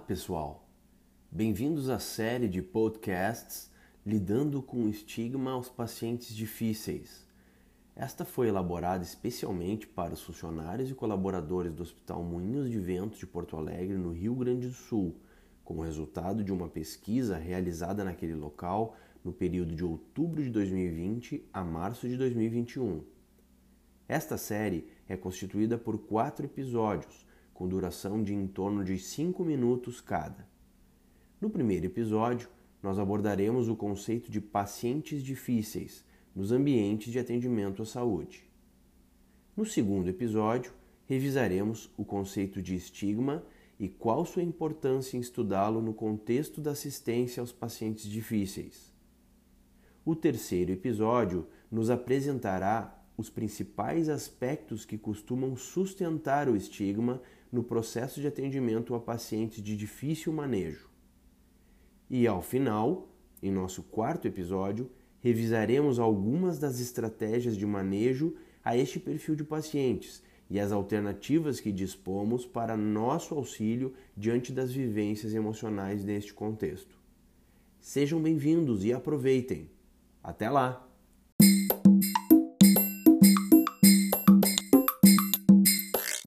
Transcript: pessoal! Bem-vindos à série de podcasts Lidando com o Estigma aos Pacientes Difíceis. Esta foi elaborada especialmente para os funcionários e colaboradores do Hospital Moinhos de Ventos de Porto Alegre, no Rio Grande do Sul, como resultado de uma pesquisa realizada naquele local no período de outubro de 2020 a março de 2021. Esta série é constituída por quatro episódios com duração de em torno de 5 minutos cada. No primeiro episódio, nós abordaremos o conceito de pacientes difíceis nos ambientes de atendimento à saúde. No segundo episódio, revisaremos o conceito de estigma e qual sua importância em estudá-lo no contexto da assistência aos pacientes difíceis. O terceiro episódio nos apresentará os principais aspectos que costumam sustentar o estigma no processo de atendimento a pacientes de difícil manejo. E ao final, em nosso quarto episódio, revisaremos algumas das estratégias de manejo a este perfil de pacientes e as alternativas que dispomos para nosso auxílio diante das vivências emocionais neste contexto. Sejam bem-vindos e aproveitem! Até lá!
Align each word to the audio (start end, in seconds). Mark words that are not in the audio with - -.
pessoal! 0.00 0.68
Bem-vindos 1.30 1.88
à 1.88 1.98
série 1.98 2.46
de 2.46 2.60
podcasts 2.60 3.70
Lidando 4.04 4.60
com 4.60 4.84
o 4.84 4.88
Estigma 4.90 5.52
aos 5.52 5.70
Pacientes 5.70 6.36
Difíceis. 6.36 7.26
Esta 7.96 8.22
foi 8.22 8.48
elaborada 8.48 9.02
especialmente 9.02 9.86
para 9.86 10.12
os 10.12 10.20
funcionários 10.20 10.90
e 10.90 10.94
colaboradores 10.94 11.72
do 11.72 11.82
Hospital 11.82 12.22
Moinhos 12.22 12.70
de 12.70 12.78
Ventos 12.78 13.18
de 13.18 13.26
Porto 13.26 13.56
Alegre, 13.56 13.96
no 13.96 14.12
Rio 14.12 14.34
Grande 14.34 14.68
do 14.68 14.74
Sul, 14.74 15.16
como 15.64 15.80
resultado 15.80 16.44
de 16.44 16.52
uma 16.52 16.68
pesquisa 16.68 17.38
realizada 17.38 18.04
naquele 18.04 18.34
local 18.34 18.94
no 19.24 19.32
período 19.32 19.74
de 19.74 19.82
outubro 19.82 20.42
de 20.42 20.50
2020 20.50 21.48
a 21.50 21.64
março 21.64 22.06
de 22.06 22.18
2021. 22.18 23.02
Esta 24.06 24.36
série 24.36 24.86
é 25.08 25.16
constituída 25.16 25.78
por 25.78 25.96
quatro 25.96 26.44
episódios 26.44 27.31
com 27.62 27.68
duração 27.68 28.24
de 28.24 28.34
em 28.34 28.48
torno 28.48 28.82
de 28.82 28.98
5 28.98 29.44
minutos 29.44 30.00
cada. 30.00 30.48
No 31.40 31.48
primeiro 31.48 31.86
episódio, 31.86 32.48
nós 32.82 32.98
abordaremos 32.98 33.68
o 33.68 33.76
conceito 33.76 34.32
de 34.32 34.40
pacientes 34.40 35.22
difíceis 35.22 36.04
nos 36.34 36.50
ambientes 36.50 37.12
de 37.12 37.20
atendimento 37.20 37.80
à 37.80 37.86
saúde. 37.86 38.50
No 39.56 39.64
segundo 39.64 40.08
episódio, 40.08 40.72
revisaremos 41.06 41.88
o 41.96 42.04
conceito 42.04 42.60
de 42.60 42.74
estigma 42.74 43.44
e 43.78 43.88
qual 43.88 44.26
sua 44.26 44.42
importância 44.42 45.16
em 45.16 45.20
estudá-lo 45.20 45.80
no 45.80 45.94
contexto 45.94 46.60
da 46.60 46.72
assistência 46.72 47.40
aos 47.40 47.52
pacientes 47.52 48.10
difíceis. 48.10 48.92
O 50.04 50.16
terceiro 50.16 50.72
episódio 50.72 51.46
nos 51.70 51.90
apresentará 51.90 53.00
os 53.16 53.30
principais 53.30 54.08
aspectos 54.08 54.84
que 54.84 54.98
costumam 54.98 55.54
sustentar 55.54 56.48
o 56.48 56.56
estigma 56.56 57.22
no 57.52 57.62
processo 57.62 58.20
de 58.20 58.26
atendimento 58.26 58.94
a 58.94 59.00
pacientes 59.00 59.62
de 59.62 59.76
difícil 59.76 60.32
manejo. 60.32 60.88
E 62.08 62.26
ao 62.26 62.40
final, 62.40 63.08
em 63.42 63.52
nosso 63.52 63.82
quarto 63.82 64.26
episódio, 64.26 64.90
revisaremos 65.20 65.98
algumas 65.98 66.58
das 66.58 66.80
estratégias 66.80 67.56
de 67.56 67.66
manejo 67.66 68.34
a 68.64 68.76
este 68.76 68.98
perfil 68.98 69.36
de 69.36 69.44
pacientes 69.44 70.22
e 70.48 70.58
as 70.58 70.72
alternativas 70.72 71.60
que 71.60 71.70
dispomos 71.70 72.44
para 72.46 72.76
nosso 72.76 73.34
auxílio 73.34 73.94
diante 74.16 74.52
das 74.52 74.72
vivências 74.72 75.34
emocionais 75.34 76.04
neste 76.04 76.32
contexto. 76.32 76.98
Sejam 77.80 78.20
bem-vindos 78.20 78.84
e 78.84 78.92
aproveitem! 78.92 79.70
Até 80.22 80.48
lá! 80.48 80.91